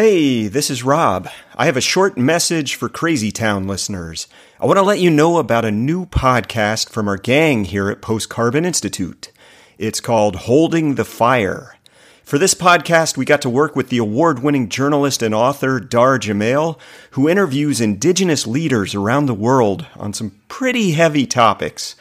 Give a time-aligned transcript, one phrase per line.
[0.00, 1.28] Hey, this is Rob.
[1.56, 4.28] I have a short message for Crazy Town listeners.
[4.60, 8.00] I want to let you know about a new podcast from our gang here at
[8.00, 9.32] Post Carbon Institute.
[9.76, 11.74] It's called Holding the Fire.
[12.22, 16.20] For this podcast, we got to work with the award winning journalist and author Dahr
[16.20, 16.78] Jamail,
[17.12, 21.96] who interviews indigenous leaders around the world on some pretty heavy topics.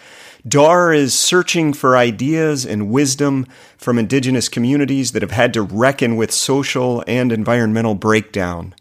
[0.48, 3.48] Dahr is searching for ideas and wisdom
[3.78, 8.74] from indigenous communities that have had to reckon with social and environmental breakdown.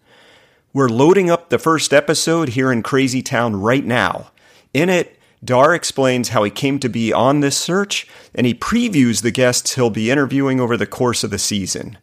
[0.72, 4.30] We're loading up the first episode here in Crazy Town right now.
[4.74, 9.22] In it, Dahr explains how he came to be on this search, and he previews
[9.22, 11.98] the guests he'll be interviewing over the course of the season.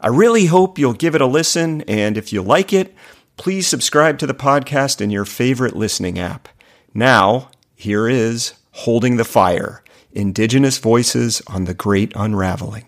[0.00, 2.94] I really hope you'll give it a listen, and if you like it,
[3.36, 6.48] please subscribe to the podcast in your favorite listening app.
[6.92, 9.82] Now, here is Holding the Fire
[10.12, 12.84] Indigenous Voices on the Great Unraveling.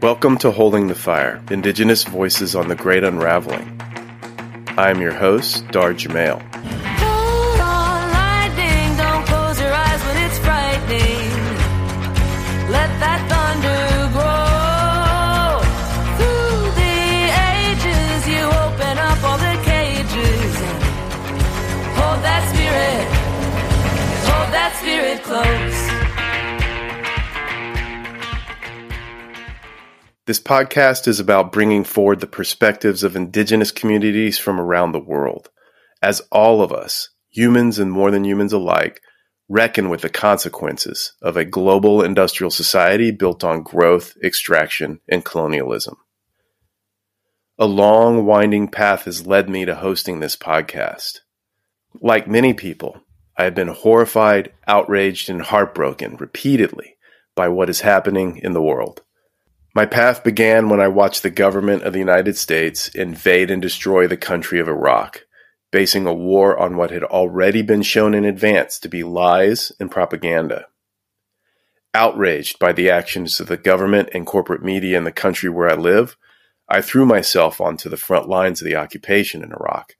[0.00, 3.78] Welcome to Holding the Fire Indigenous Voices on the Great Unraveling.
[4.78, 6.40] I am your host, Dahr Jamail.
[30.26, 35.50] This podcast is about bringing forward the perspectives of indigenous communities from around the world,
[36.02, 39.00] as all of us, humans and more than humans alike,
[39.48, 45.94] reckon with the consequences of a global industrial society built on growth, extraction, and colonialism.
[47.56, 51.20] A long, winding path has led me to hosting this podcast.
[52.00, 53.00] Like many people,
[53.38, 56.96] I have been horrified, outraged, and heartbroken repeatedly
[57.36, 59.02] by what is happening in the world.
[59.76, 64.06] My path began when I watched the government of the United States invade and destroy
[64.06, 65.26] the country of Iraq,
[65.70, 69.90] basing a war on what had already been shown in advance to be lies and
[69.90, 70.68] propaganda.
[71.92, 75.74] Outraged by the actions of the government and corporate media in the country where I
[75.74, 76.16] live,
[76.66, 79.94] I threw myself onto the front lines of the occupation in Iraq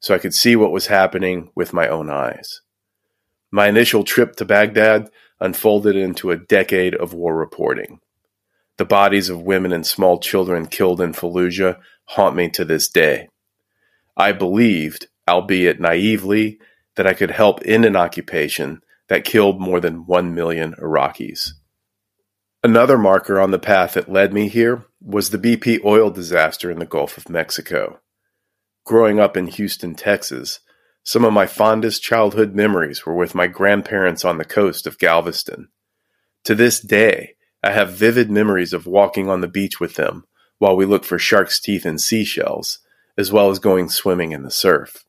[0.00, 2.62] so I could see what was happening with my own eyes.
[3.52, 5.08] My initial trip to Baghdad
[5.38, 8.00] unfolded into a decade of war reporting.
[8.80, 13.28] The bodies of women and small children killed in Fallujah haunt me to this day.
[14.16, 16.58] I believed, albeit naively,
[16.96, 21.50] that I could help end an occupation that killed more than 1 million Iraqis.
[22.64, 26.78] Another marker on the path that led me here was the BP oil disaster in
[26.78, 28.00] the Gulf of Mexico.
[28.86, 30.60] Growing up in Houston, Texas,
[31.04, 35.68] some of my fondest childhood memories were with my grandparents on the coast of Galveston.
[36.44, 40.24] To this day, I have vivid memories of walking on the beach with them
[40.58, 42.78] while we looked for shark's teeth and seashells,
[43.16, 45.04] as well as going swimming in the surf.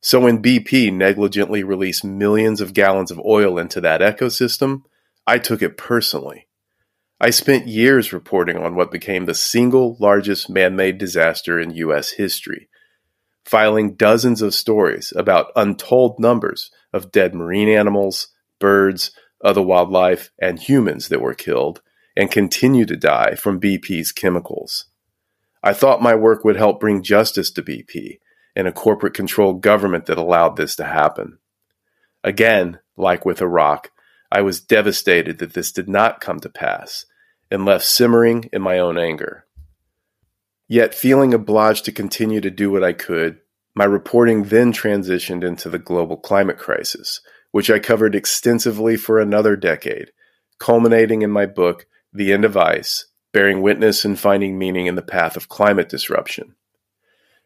[0.00, 4.82] So when BP negligently released millions of gallons of oil into that ecosystem,
[5.26, 6.46] I took it personally.
[7.20, 12.10] I spent years reporting on what became the single largest man made disaster in U.S.
[12.10, 12.68] history,
[13.46, 19.12] filing dozens of stories about untold numbers of dead marine animals, birds,
[19.44, 21.82] other wildlife, and humans that were killed
[22.16, 24.86] and continue to die from BP's chemicals.
[25.62, 28.18] I thought my work would help bring justice to BP
[28.56, 31.38] and a corporate controlled government that allowed this to happen.
[32.22, 33.90] Again, like with Iraq,
[34.30, 37.06] I was devastated that this did not come to pass
[37.50, 39.46] and left simmering in my own anger.
[40.66, 43.38] Yet, feeling obliged to continue to do what I could,
[43.74, 47.20] my reporting then transitioned into the global climate crisis,
[47.54, 50.10] which I covered extensively for another decade,
[50.58, 55.02] culminating in my book, The End of Ice Bearing Witness and Finding Meaning in the
[55.02, 56.56] Path of Climate Disruption.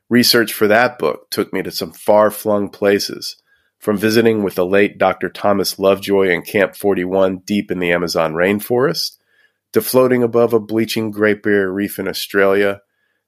[0.09, 3.37] Research for that book took me to some far flung places,
[3.79, 5.29] from visiting with the late Dr.
[5.29, 9.19] Thomas Lovejoy in Camp 41 deep in the Amazon rainforest,
[9.75, 12.81] to floating above a bleaching Great Barrier Reef in Australia,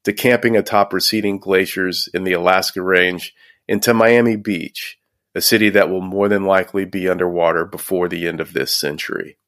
[0.04, 3.34] to camping atop receding glaciers in the Alaska Range,
[3.68, 4.96] and to Miami Beach
[5.34, 9.38] a city that will more than likely be underwater before the end of this century.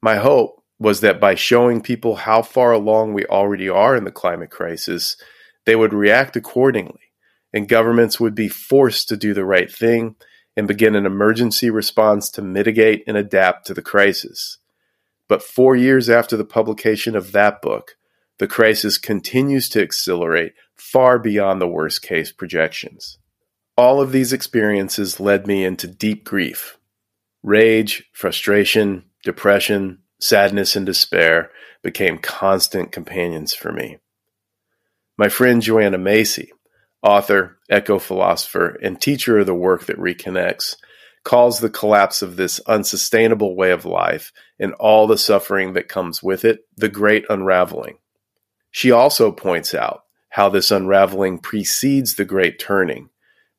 [0.00, 4.10] My hope was that by showing people how far along we already are in the
[4.10, 5.16] climate crisis,
[5.64, 7.12] they would react accordingly,
[7.52, 10.16] and governments would be forced to do the right thing
[10.56, 14.58] and begin an emergency response to mitigate and adapt to the crisis.
[15.28, 17.96] But four years after the publication of that book,
[18.38, 23.18] the crisis continues to accelerate far beyond the worst case projections.
[23.76, 26.78] All of these experiences led me into deep grief
[27.42, 31.50] rage, frustration, depression, sadness, and despair
[31.82, 33.98] became constant companions for me.
[35.18, 36.52] My friend Joanna Macy,
[37.02, 40.76] author, eco philosopher, and teacher of the work that reconnects,
[41.24, 46.22] calls the collapse of this unsustainable way of life and all the suffering that comes
[46.22, 47.98] with it the great unraveling.
[48.70, 53.10] She also points out how this unraveling precedes the great turning,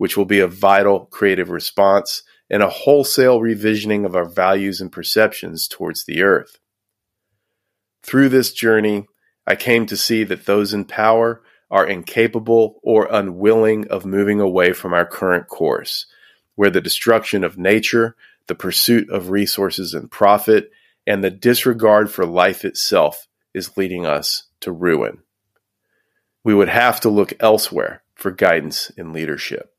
[0.04, 4.92] which will be a vital creative response and a wholesale revisioning of our values and
[4.92, 6.60] perceptions towards the earth.
[8.02, 9.08] Through this journey,
[9.48, 11.42] I came to see that those in power
[11.72, 16.06] are incapable or unwilling of moving away from our current course,
[16.56, 18.18] where the destruction of nature,
[18.48, 20.70] the pursuit of resources and profit,
[21.08, 25.20] and the disregard for life itself is leading us to ruin.
[26.44, 29.73] We would have to look elsewhere for guidance in leadership.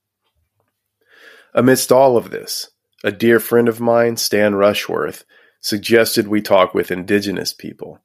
[1.55, 2.71] Amidst all of this,
[3.03, 5.25] a dear friend of mine, Stan Rushworth,
[5.61, 8.01] suggested we talk with indigenous people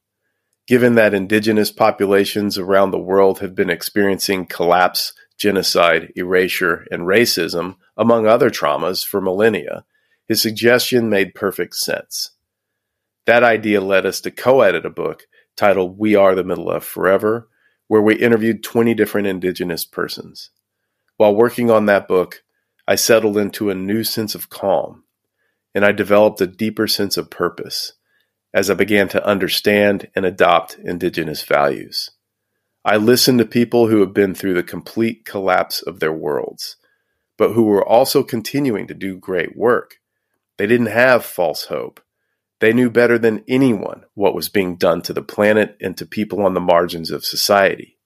[0.69, 7.75] given that indigenous populations around the world have been experiencing collapse, genocide, erasure, and racism,
[7.97, 9.83] among other traumas, for millennia,
[10.27, 12.33] his suggestion made perfect sense.
[13.25, 15.23] That idea led us to co edit a book
[15.57, 17.49] titled We Are the Middle of Forever,
[17.87, 20.51] where we interviewed 20 different indigenous persons.
[21.17, 22.43] While working on that book,
[22.89, 25.03] I settled into a new sense of calm,
[25.75, 27.93] and I developed a deeper sense of purpose
[28.51, 32.09] as I began to understand and adopt Indigenous values.
[32.83, 36.77] I listened to people who have been through the complete collapse of their worlds,
[37.37, 39.97] but who were also continuing to do great work.
[40.57, 42.01] They didn't have false hope.
[42.59, 46.41] They knew better than anyone what was being done to the planet and to people
[46.43, 47.99] on the margins of society.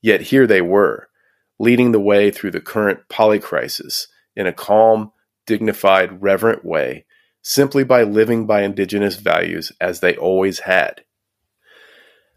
[0.00, 1.10] Yet here they were,
[1.58, 4.06] leading the way through the current polycrisis
[4.36, 5.12] in a calm,
[5.46, 7.04] dignified, reverent way
[7.44, 11.04] simply by living by indigenous values as they always had.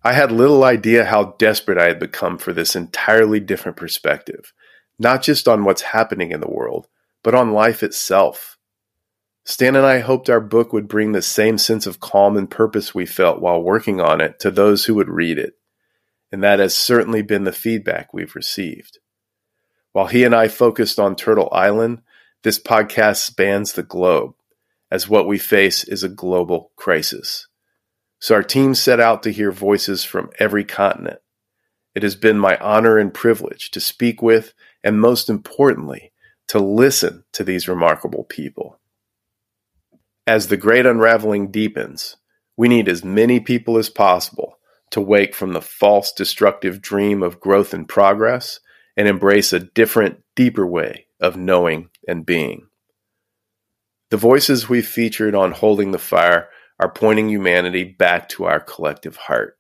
[0.04, 4.54] I had little idea how desperate I had become for this entirely different perspective,
[5.00, 6.88] not just on what's happening in the world,
[7.24, 8.58] but on life itself.
[9.46, 12.94] Stan and I hoped our book would bring the same sense of calm and purpose
[12.94, 15.54] we felt while working on it to those who would read it,
[16.34, 19.00] and that has certainly been the feedback we've received.
[19.98, 22.04] While he and I focused on Turtle Island,
[22.44, 24.36] this podcast spans the globe
[24.92, 27.48] as what we face is a global crisis.
[28.20, 31.18] So our team set out to hear voices from every continent.
[31.96, 34.54] It has been my honor and privilege to speak with,
[34.84, 36.12] and most importantly,
[36.50, 38.80] to listen to these remarkable people.
[40.28, 42.18] As the great unraveling deepens,
[42.56, 44.60] we need as many people as possible
[44.92, 48.60] to wake from the false destructive dream of growth and progress
[48.98, 52.68] and embrace a different, deeper way of knowing and being.
[54.10, 56.50] The voices we've featured on Holding the Fire
[56.80, 59.58] are pointing humanity back to our collective heart.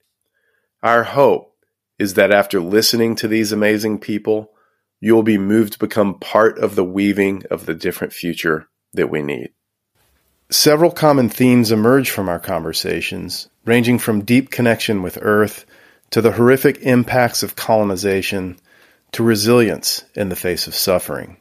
[0.81, 1.53] Our hope
[1.99, 4.51] is that after listening to these amazing people,
[4.99, 9.09] you will be moved to become part of the weaving of the different future that
[9.09, 9.49] we need.
[10.49, 15.65] Several common themes emerge from our conversations, ranging from deep connection with Earth
[16.11, 18.57] to the horrific impacts of colonization
[19.11, 21.37] to resilience in the face of suffering.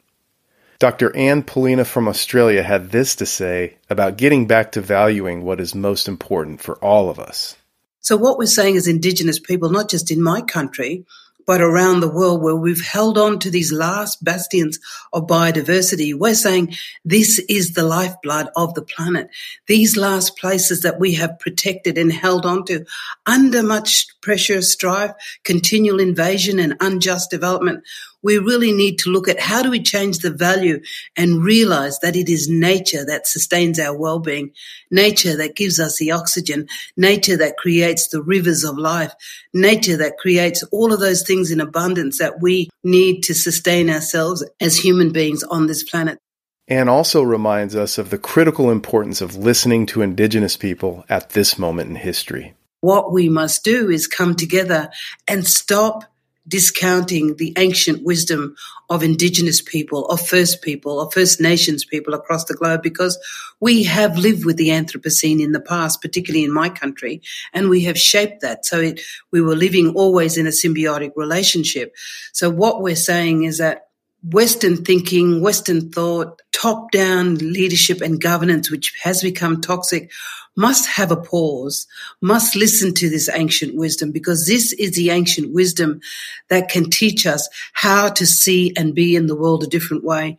[0.79, 1.15] Dr.
[1.15, 5.73] Anne Poelina from Australia had this to say about getting back to valuing what is
[5.73, 7.55] most important for all of us.
[7.99, 11.05] So, what we're saying as Indigenous people, not just in my country,
[11.47, 14.79] but around the world where we've held on to these last bastions
[15.13, 16.13] of biodiversity.
[16.13, 16.75] We're saying
[17.05, 19.29] this is the lifeblood of the planet.
[19.65, 22.85] These last places that we have protected and held on to
[23.25, 25.13] under much pressure, strife,
[25.45, 27.83] continual invasion and unjust development
[28.27, 30.81] we really need to look at how do we change the value
[31.15, 34.51] and realize that it is nature that sustains our well-being,
[34.91, 36.67] nature that gives us the oxygen,
[36.97, 39.13] nature that creates the rivers of life,
[39.53, 44.43] nature that creates all of those things in abundance that we need to sustain ourselves
[44.59, 46.19] as human beings on this planet.
[46.67, 51.57] And also reminds us of the critical importance of listening to Indigenous people at this
[51.57, 52.55] moment in history.
[52.81, 54.89] What we must do is come together
[55.29, 56.03] and stop
[56.47, 58.55] discounting the ancient wisdom
[58.89, 63.19] of indigenous people, of first people, of First Nations people across the globe, because
[63.59, 67.21] we have lived with the Anthropocene in the past, particularly in my country,
[67.53, 68.65] and we have shaped that.
[68.65, 69.01] So it,
[69.31, 71.93] we were living always in a symbiotic relationship.
[72.33, 73.86] So what we're saying is that
[74.23, 80.11] Western thinking, Western thought, top down leadership and governance, which has become toxic,
[80.55, 81.85] must have a pause,
[82.19, 86.01] must listen to this ancient wisdom because this is the ancient wisdom
[86.49, 90.37] that can teach us how to see and be in the world a different way.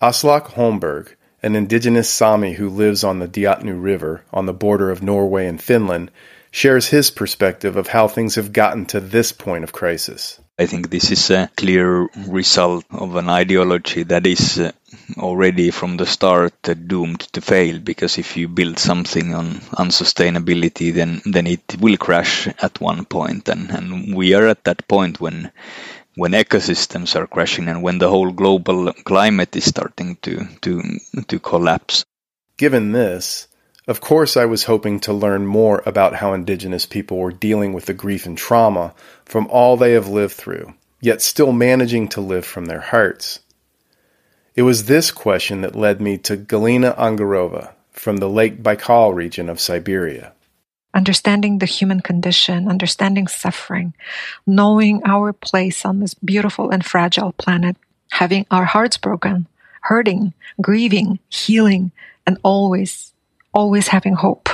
[0.00, 5.02] Aslak Holmberg, an indigenous Sami who lives on the Deatnu River on the border of
[5.02, 6.12] Norway and Finland,
[6.52, 10.40] shares his perspective of how things have gotten to this point of crisis.
[10.60, 14.72] I think this is a clear result of an ideology that is uh,
[15.16, 20.92] already from the start uh, doomed to fail because if you build something on unsustainability
[20.92, 25.18] then then it will crash at one point and, and we are at that point
[25.18, 25.50] when
[26.14, 30.82] when ecosystems are crashing and when the whole global climate is starting to to
[31.26, 32.04] to collapse.
[32.58, 33.48] Given this,
[33.90, 37.86] of course, I was hoping to learn more about how Indigenous people were dealing with
[37.86, 38.94] the grief and trauma
[39.24, 43.40] from all they have lived through, yet still managing to live from their hearts.
[44.54, 49.48] It was this question that led me to Galina Angarova from the Lake Baikal region
[49.48, 50.34] of Siberia.
[50.94, 53.92] understanding the human condition, understanding suffering,
[54.46, 57.76] knowing our place on this beautiful and fragile planet,
[58.10, 59.46] having our hearts broken,
[59.82, 61.90] hurting, grieving, healing,
[62.26, 63.12] and always,
[63.52, 64.48] always having hope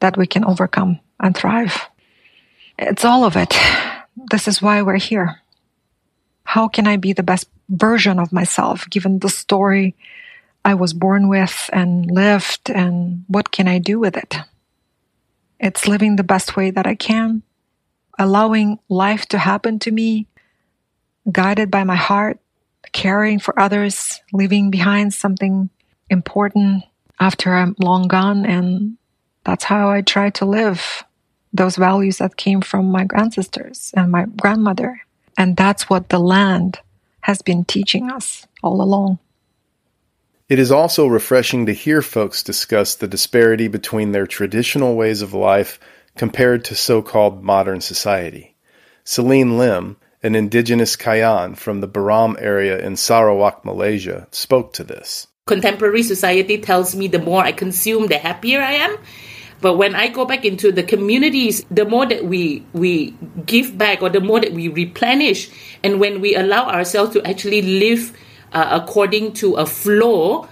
[0.00, 1.88] that we can overcome and thrive.
[2.78, 3.56] It's all of it.
[4.30, 5.40] This is why we're here.
[6.44, 9.94] How can I be the best version of myself given the story
[10.64, 14.36] I was born with and lived, and what can I do with it?
[15.60, 17.42] It's living the best way that I can,
[18.18, 20.26] allowing life to happen to me,
[21.30, 22.38] guided by my heart,
[22.92, 25.70] caring for others, leaving behind something
[26.10, 26.84] important
[27.20, 28.46] after I'm long gone.
[28.46, 28.96] And
[29.44, 31.04] that's how I try to live
[31.52, 35.00] those values that came from my ancestors and my grandmother.
[35.36, 36.80] And that's what the land
[37.20, 39.18] has been teaching us all along.
[40.48, 45.34] It is also refreshing to hear folks discuss the disparity between their traditional ways of
[45.34, 45.78] life
[46.16, 48.56] compared to so called modern society.
[49.04, 55.27] Celine Lim, an indigenous Kayan from the Baram area in Sarawak, Malaysia, spoke to this.
[55.48, 58.96] Contemporary society tells me the more I consume, the happier I am.
[59.60, 64.02] But when I go back into the communities, the more that we we give back,
[64.02, 65.50] or the more that we replenish,
[65.82, 68.16] and when we allow ourselves to actually live
[68.52, 70.46] uh, according to a flow,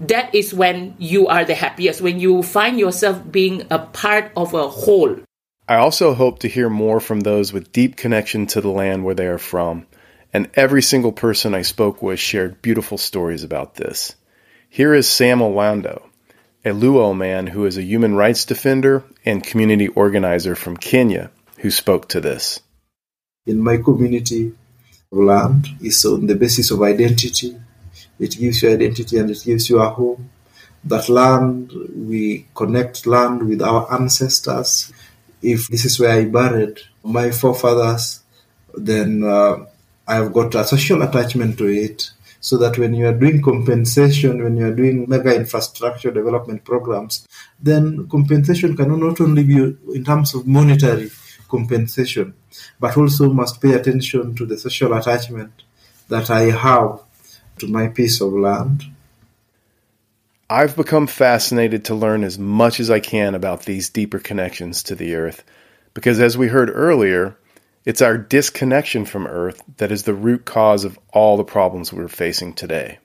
[0.00, 2.00] that is when you are the happiest.
[2.00, 5.14] When you find yourself being a part of a whole.
[5.68, 9.14] I also hope to hear more from those with deep connection to the land where
[9.14, 9.86] they are from,
[10.34, 14.16] and every single person I spoke with shared beautiful stories about this.
[14.72, 16.00] Here is Sam Olando,
[16.64, 21.72] a Luo man who is a human rights defender and community organizer from Kenya, who
[21.72, 22.60] spoke to this.
[23.46, 24.52] in my community,
[25.10, 27.56] land is on the basis of identity.
[28.20, 30.30] It gives you identity and it gives you a home.
[30.84, 34.92] That land, we connect land with our ancestors.
[35.42, 38.20] If this is where I buried my forefathers,
[38.72, 39.66] then uh,
[40.06, 42.12] I've got a social attachment to it.
[42.42, 47.26] So that when you are doing compensation, when you are doing mega infrastructure development programs,
[47.62, 49.56] then compensation can not only be
[49.94, 51.10] in terms of monetary
[51.48, 52.32] compensation,
[52.78, 55.52] but also must pay attention to the social attachment
[56.08, 57.00] that I have
[57.58, 58.84] to my piece of land.
[60.48, 64.94] I've become fascinated to learn as much as I can about these deeper connections to
[64.94, 65.44] the earth,
[65.94, 67.36] because as we heard earlier,
[67.84, 72.08] it's our disconnection from Earth that is the root cause of all the problems we're
[72.08, 72.98] facing today.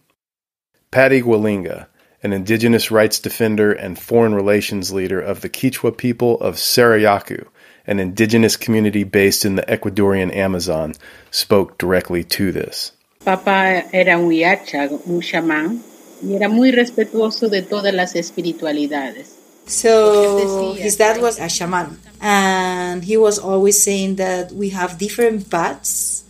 [0.91, 1.87] Patty Gualinga,
[2.23, 7.47] an indigenous rights defender and foreign relations leader of the Quechua people of Sarayaku,
[7.87, 10.93] an indigenous community based in the Ecuadorian Amazon,
[11.31, 12.91] spoke directly to this.
[13.23, 15.81] Papá era un yacha, un chamán,
[16.23, 19.34] y era muy respetuoso de todas las espiritualidades.
[19.67, 25.49] So his dad was a shaman, and he was always saying that we have different
[25.49, 26.23] paths,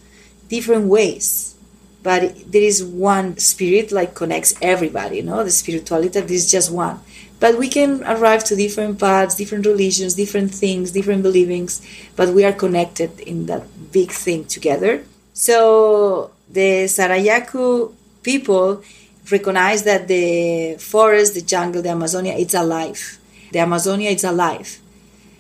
[0.50, 1.56] different ways,
[2.02, 5.18] but there is one spirit like connects everybody.
[5.18, 7.00] You know, the spirituality is just one.
[7.40, 12.46] But we can arrive to different paths, different religions, different things, different believings, but we
[12.46, 15.04] are connected in that big thing together.
[15.34, 17.92] So the Sarayaku
[18.24, 18.82] people
[19.30, 23.20] recognize that the forest, the jungle, the Amazonia, it's alive.
[23.52, 24.80] The Amazonia is alive.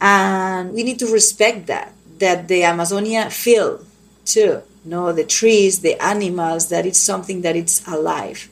[0.01, 3.81] And we need to respect that, that the Amazonia feel
[4.25, 4.61] too.
[4.83, 8.49] You know, the trees, the animals, that it's something that it's alive.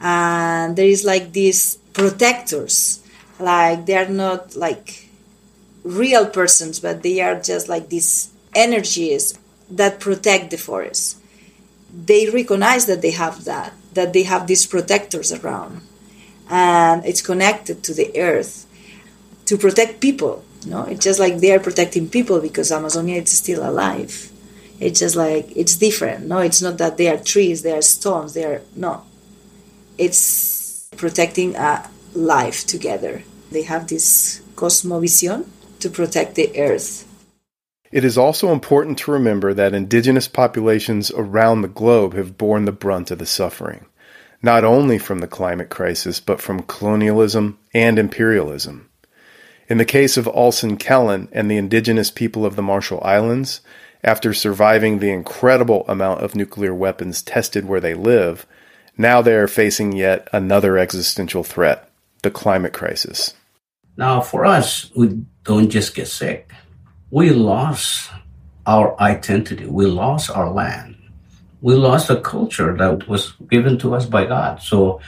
[0.00, 3.02] And there is like these protectors,
[3.40, 5.08] like they are not like
[5.82, 9.38] real persons, but they are just like these energies
[9.70, 11.18] that protect the forest.
[11.92, 15.80] They recognize that they have that, that they have these protectors around
[16.48, 18.66] and it's connected to the earth
[19.46, 20.44] to protect people.
[20.64, 24.30] You No, it's just like they are protecting people because Amazonia is still alive.
[24.80, 26.26] It's just like it's different.
[26.26, 29.04] No, it's not that they are trees, they are stones, they are no.
[29.96, 33.22] It's protecting a life together.
[33.50, 35.46] They have this cosmovision
[35.80, 37.04] to protect the earth.
[37.92, 42.72] It is also important to remember that indigenous populations around the globe have borne the
[42.72, 43.86] brunt of the suffering,
[44.42, 48.88] not only from the climate crisis, but from colonialism and imperialism.
[49.68, 53.60] In the case of Alson Kelen and the indigenous people of the Marshall Islands,
[54.04, 58.46] after surviving the incredible amount of nuclear weapons tested where they live,
[58.96, 61.90] now they are facing yet another existential threat
[62.22, 63.34] the climate crisis.
[63.96, 66.52] Now, for us, we don't just get sick.
[67.10, 68.10] We lost
[68.66, 69.66] our identity.
[69.66, 70.95] We lost our land.
[71.60, 74.62] We lost a culture that was given to us by God.
[74.62, 75.00] So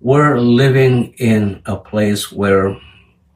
[0.00, 2.76] we're living in a place where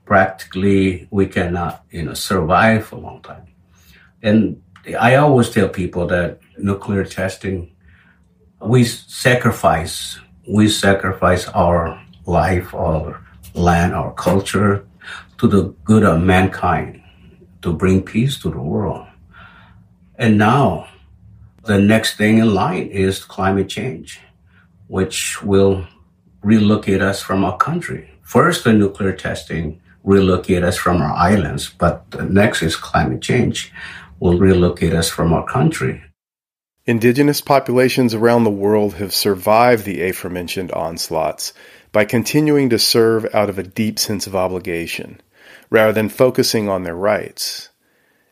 [0.04, 3.46] practically we cannot, you know, survive for a long time.
[4.22, 4.62] And
[4.98, 7.74] I always tell people that nuclear testing,
[8.60, 13.24] we sacrifice, we sacrifice our life, our
[13.54, 14.86] land, our culture
[15.38, 17.02] to the good of mankind
[17.62, 19.06] to bring peace to the world.
[20.16, 20.88] And now
[21.64, 24.20] the next thing in line is climate change,
[24.88, 25.86] which will
[26.42, 28.10] relocate us from our country.
[28.22, 33.72] First, the nuclear testing relocate us from our islands, but the next is climate change
[34.18, 36.02] will relocate us from our country.
[36.84, 41.52] Indigenous populations around the world have survived the aforementioned onslaughts
[41.92, 45.20] by continuing to serve out of a deep sense of obligation,
[45.70, 47.68] rather than focusing on their rights.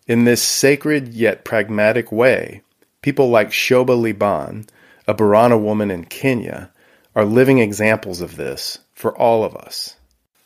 [0.09, 2.63] In this sacred yet pragmatic way,
[3.03, 4.67] people like Shoba Liban,
[5.07, 6.71] a Borana woman in Kenya,
[7.15, 9.97] are living examples of this for all of us.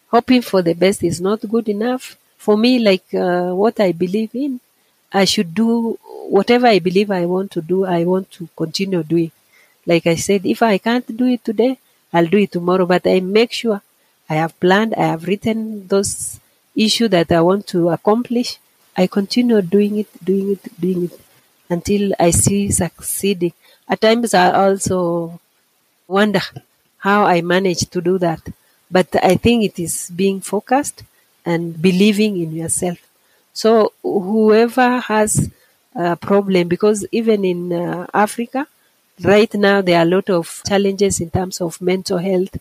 [0.08, 2.16] Hoping for the best is not good enough.
[2.38, 4.60] For me, like uh, what I believe in,
[5.12, 9.32] I should do whatever I believe I want to do, I want to continue doing.
[9.86, 11.78] Like I said, if I can't do it today,
[12.12, 13.82] I'll do it tomorrow, but I make sure
[14.30, 16.40] I have planned, I have written those
[16.74, 18.58] issues that I want to accomplish.
[18.96, 21.23] I continue doing it, doing it, doing it
[21.68, 23.52] until I see succeeding.
[23.88, 25.40] At times I also
[26.06, 26.40] wonder
[26.98, 28.40] how I manage to do that.
[28.90, 31.02] But I think it is being focused
[31.44, 32.98] and believing in yourself.
[33.52, 35.50] So whoever has
[35.94, 38.66] a problem, because even in uh, Africa,
[39.22, 42.56] right now there are a lot of challenges in terms of mental health.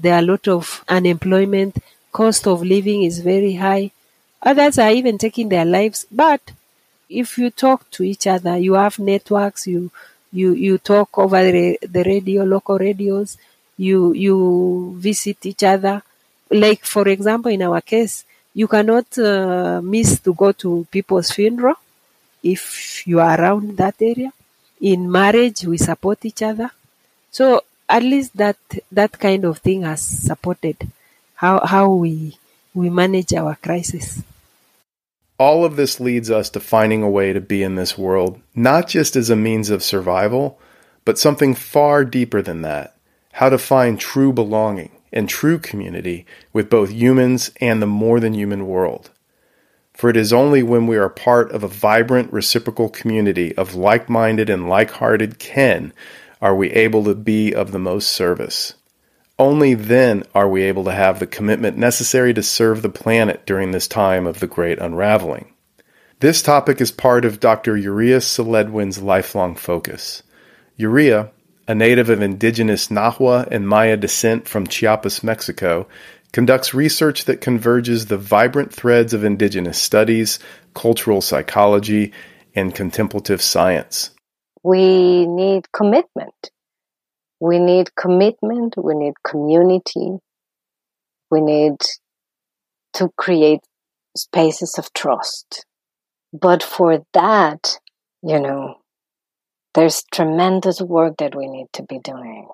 [0.00, 1.78] There are a lot of unemployment.
[2.12, 3.92] Cost of living is very high.
[4.42, 6.06] Others are even taking their lives.
[6.10, 6.40] But
[7.12, 9.90] if you talk to each other, you have networks, you
[10.32, 13.36] you you talk over the, the radio, local radios,
[13.76, 16.02] you you visit each other.
[16.50, 21.76] Like for example, in our case, you cannot uh, miss to go to people's funeral
[22.42, 24.32] if you are around that area.
[24.80, 26.70] In marriage, we support each other.
[27.30, 28.56] So at least that
[28.90, 30.76] that kind of thing has supported
[31.34, 32.36] how how we
[32.74, 34.22] we manage our crisis.
[35.38, 38.88] All of this leads us to finding a way to be in this world, not
[38.88, 40.60] just as a means of survival,
[41.04, 42.96] but something far deeper than that.
[43.32, 48.34] How to find true belonging and true community with both humans and the more than
[48.34, 49.10] human world.
[49.92, 54.08] For it is only when we are part of a vibrant reciprocal community of like
[54.08, 55.92] minded and like hearted kin
[56.40, 58.74] are we able to be of the most service.
[59.38, 63.70] Only then are we able to have the commitment necessary to serve the planet during
[63.72, 65.52] this time of the great unraveling.
[66.20, 67.74] This topic is part of Dr.
[67.74, 70.22] Yuria Celidwen's lifelong focus.
[70.78, 71.30] Yuria,
[71.66, 75.88] a native of indigenous Nahua and Maya descent from Chiapas, Mexico,
[76.32, 80.38] conducts research that converges the vibrant threads of indigenous studies,
[80.74, 82.12] cultural psychology,
[82.54, 84.10] and contemplative science.
[84.62, 86.50] We need commitment.
[87.42, 90.12] We need commitment, we need community,
[91.28, 91.74] we need
[92.92, 93.58] to create
[94.16, 95.66] spaces of trust.
[96.32, 97.80] But for that,
[98.22, 98.76] you know,
[99.74, 102.46] there's tremendous work that we need to be doing.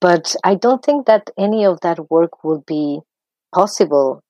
[0.00, 2.98] But I don't think that any of that work will be
[3.54, 4.24] possible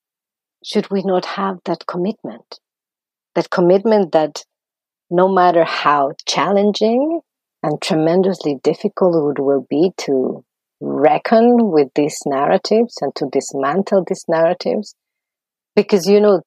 [0.62, 2.58] should we not have that commitment.
[3.34, 4.44] That commitment that
[5.08, 7.22] no matter how challenging
[7.62, 10.44] and tremendously difficult it will be to
[10.80, 14.94] reckon with these narratives and to dismantle these narratives,
[15.76, 16.42] because you know,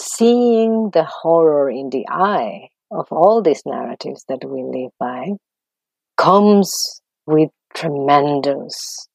[0.00, 5.26] seeing the horror in the eye of all these narratives that we live by
[6.16, 9.08] comes with tremendous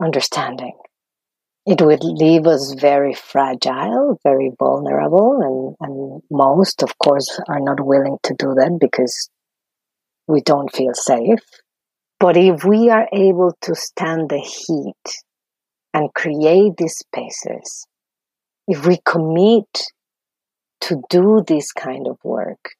[0.00, 0.76] understanding.
[1.66, 7.84] It would leave us very fragile, very vulnerable, and, and most, of course, are not
[7.84, 9.30] willing to do that because
[10.26, 11.40] we don't feel safe.
[12.20, 15.14] But if we are able to stand the heat
[15.92, 17.86] and create these spaces,
[18.66, 19.66] if we commit
[20.82, 22.70] to do this kind of work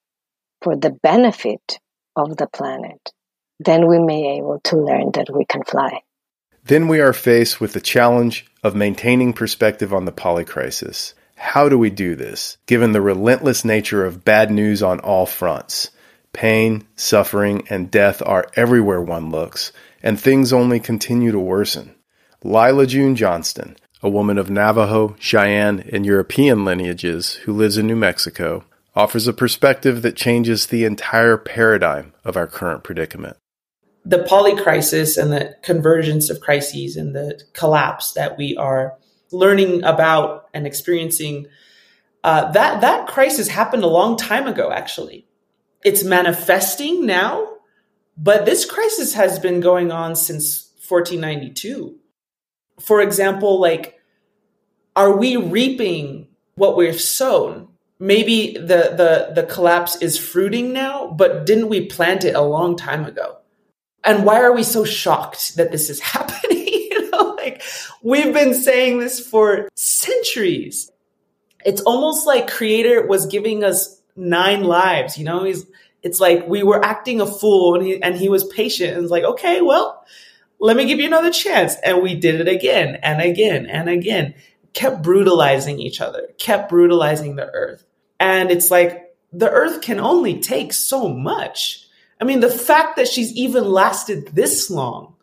[0.62, 1.78] for the benefit
[2.16, 3.11] of the planet,
[3.59, 6.00] then we may be able to learn that we can fly.
[6.64, 11.12] Then we are faced with the challenge of maintaining perspective on the polycrisis.
[11.37, 15.90] How do we do this, given the relentless nature of bad news on all fronts?
[16.35, 21.94] Pain, suffering, and death are everywhere one looks, and things only continue to worsen.
[22.42, 27.97] Lyla June Johnston, a woman of Navajo, Cheyenne, and European lineages who lives in New
[27.97, 33.37] Mexico, offers a perspective that changes the entire paradigm of our current predicament.
[34.05, 38.99] The polycrisis and the convergence of crises and the collapse that we are
[39.33, 41.47] learning about and experiencing,
[42.25, 44.70] uh, that that crisis happened a long time ago.
[44.70, 45.27] Actually,
[45.85, 47.49] it's manifesting now,
[48.16, 51.97] but this crisis has been going on since 1492.
[52.81, 54.01] For example, like,
[54.97, 57.68] are we reaping what we've sown?
[57.99, 62.77] maybe the the the collapse is fruiting now but didn't we plant it a long
[62.77, 63.37] time ago
[64.03, 67.62] and why are we so shocked that this is happening you know like
[68.03, 70.90] we've been saying this for centuries
[71.64, 75.66] it's almost like creator was giving us nine lives you know he's
[76.03, 79.11] it's like we were acting a fool and he, and he was patient and was
[79.11, 80.05] like okay well
[80.61, 84.35] let me give you another chance and we did it again and again and again
[84.74, 87.85] kept brutalizing each other, kept brutalizing the earth.
[88.20, 91.87] And it's like the earth can only take so much.
[92.20, 95.14] I mean, the fact that she's even lasted this long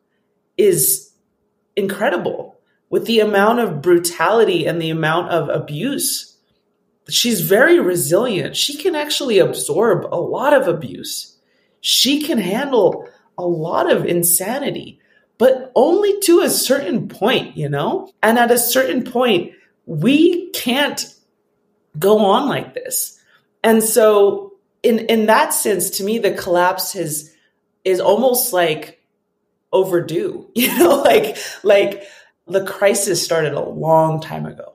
[0.58, 1.12] is
[1.76, 2.58] incredible
[2.90, 6.31] with the amount of brutality and the amount of abuse.
[7.12, 8.56] She's very resilient.
[8.56, 11.38] She can actually absorb a lot of abuse.
[11.82, 15.02] She can handle a lot of insanity
[15.42, 18.14] but only to a certain point, you know?
[18.22, 19.54] And at a certain point,
[19.88, 21.04] we can't
[21.98, 23.20] go on like this.
[23.64, 27.36] And so in in that sense to me the collapse is
[27.84, 29.02] is almost like
[29.74, 30.48] overdue.
[30.56, 32.04] You know, like like
[32.46, 34.71] the crisis started a long time ago.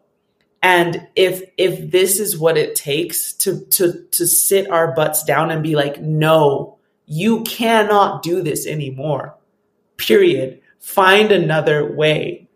[0.67, 5.53] And if if this is what it takes to to to sit our butts down
[5.53, 9.37] and be like, no, you cannot do this anymore
[9.97, 10.61] period.
[10.81, 12.49] Find another way.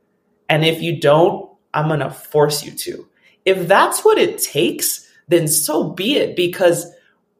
[0.49, 3.07] And if you don't, I'm to force you to.
[3.44, 6.92] If that's what it takes, then so be it because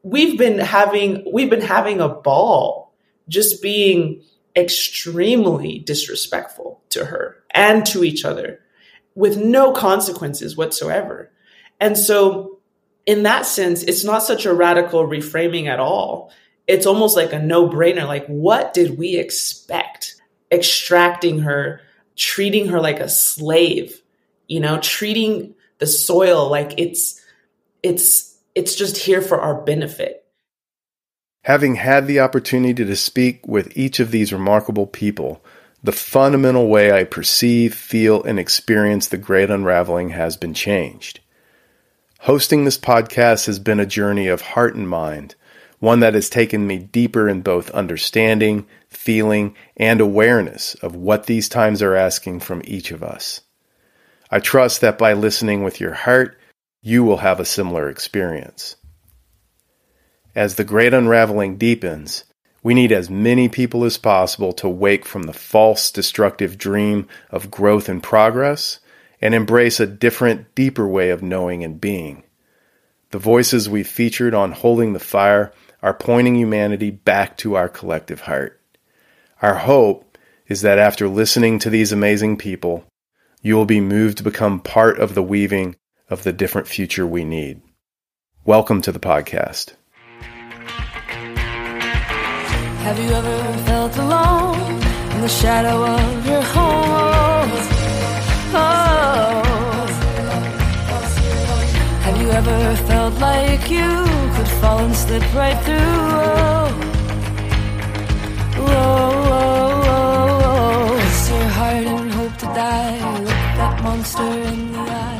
[0.03, 2.93] we've been having we've been having a ball
[3.27, 4.23] just being
[4.55, 8.61] extremely disrespectful to her and to each other
[9.15, 11.31] with no consequences whatsoever.
[11.79, 12.59] And so
[13.05, 16.31] in that sense, it's not such a radical reframing at all
[16.71, 18.07] it's almost like a no brainer.
[18.07, 20.15] Like, what did we expect?
[20.51, 21.81] Extracting her,
[22.15, 24.01] treating her like a slave,
[24.47, 27.19] you know, treating the soil like it's,
[27.83, 30.25] it's, it's just here for our benefit.
[31.43, 35.43] Having had the opportunity to speak with each of these remarkable people,
[35.83, 41.19] the fundamental way I perceive, feel, and experience the great unraveling has been changed.
[42.21, 45.35] Hosting this podcast has been a journey of heart and mind
[45.81, 51.49] one that has taken me deeper in both understanding, feeling, and awareness of what these
[51.49, 53.41] times are asking from each of us.
[54.29, 56.37] I trust that by listening with your heart,
[56.83, 58.75] you will have a similar experience.
[60.35, 62.25] As the great unraveling deepens,
[62.63, 67.49] we need as many people as possible to wake from the false, destructive dream of
[67.49, 68.79] growth and progress
[69.19, 72.23] and embrace a different, deeper way of knowing and being.
[73.11, 78.21] The voices we've featured on Holding the Fire are pointing humanity back to our collective
[78.21, 78.59] heart.
[79.41, 82.85] Our hope is that after listening to these amazing people,
[83.41, 85.75] you will be moved to become part of the weaving
[86.09, 87.61] of the different future we need.
[88.45, 89.73] Welcome to the podcast.
[92.83, 93.37] Have you ever
[93.69, 94.59] felt alone
[95.13, 97.51] in the shadow of your home?
[98.53, 99.43] Oh.
[102.01, 105.77] Have you ever felt like you could fall and slip right through?
[108.65, 109.37] Oh.
[111.05, 113.19] It's your heart and hope to die.
[113.19, 115.19] Look that monster in the eye.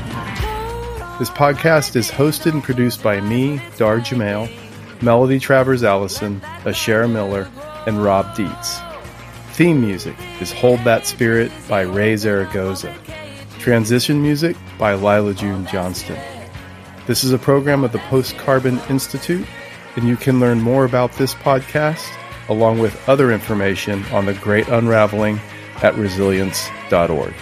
[1.20, 4.50] This podcast is hosted and produced by me, Dahr Jamail,
[5.02, 7.50] Melody Travers Allison, Ashera Miller,
[7.88, 8.80] and Rob Dietz.
[9.54, 12.96] Theme music is Hold That Spirit by Raye Zaragoza.
[13.58, 16.20] Transition music by Lyla June Johnston.
[17.08, 19.48] This is a program of the Post Carbon Institute,
[19.96, 22.08] and you can learn more about this podcast
[22.48, 25.40] along with other information on the great unraveling
[25.82, 27.34] at resilience.org.